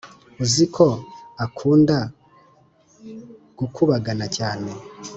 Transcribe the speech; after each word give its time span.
uziko 0.43 0.85
akunda 1.45 1.97
gukubagana 3.59 4.25
cyane 4.37 4.71